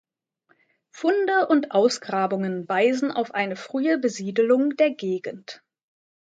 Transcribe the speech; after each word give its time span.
Funde 0.89 1.45
und 1.47 1.69
Ausgrabungen 1.73 2.67
weisen 2.67 3.11
auf 3.11 3.35
eine 3.35 3.55
frühe 3.55 3.99
Besiedelung 3.99 4.75
der 4.75 4.89
Gegend. 4.89 5.61